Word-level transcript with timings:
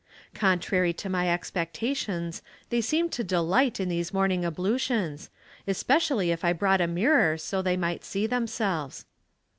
Contrary 0.33 0.91
to 0.93 1.09
my 1.09 1.29
expectations 1.29 2.41
they 2.71 2.81
seemed 2.81 3.11
to 3.11 3.23
delight 3.23 3.79
in 3.79 3.87
these 3.87 4.11
morning 4.11 4.43
ablutions, 4.43 5.29
especially 5.67 6.31
if 6.31 6.43
I 6.43 6.53
brought 6.53 6.81
a 6.81 6.87
mirror 6.87 7.37
so 7.37 7.61
they 7.61 7.77
might 7.77 8.03
see 8.03 8.25
themselves. 8.25 9.05